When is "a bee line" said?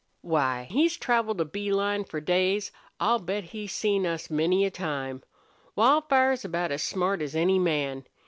1.41-2.05